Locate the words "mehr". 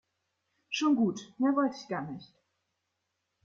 1.37-1.55